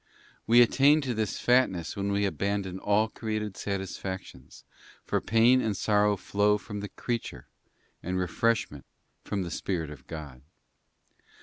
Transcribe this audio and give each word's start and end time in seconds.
'f 0.01 0.07
We 0.47 0.61
attain 0.63 0.99
to 1.01 1.13
this 1.13 1.39
fatness 1.39 1.95
when 1.95 2.11
we 2.11 2.25
abandon 2.25 2.79
all 2.79 3.07
created 3.07 3.55
satisfactions, 3.55 4.63
for 5.05 5.21
pain 5.21 5.61
and 5.61 5.77
sor 5.77 6.05
row 6.05 6.17
flow 6.17 6.57
from 6.57 6.79
the 6.79 6.89
creature, 6.89 7.49
and 8.01 8.17
refreshment 8.17 8.85
from 9.23 9.43
the 9.43 9.51
Spirit 9.51 9.91
of 9.91 10.07
God. 10.07 10.41